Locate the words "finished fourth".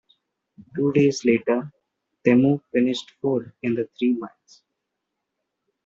2.73-3.51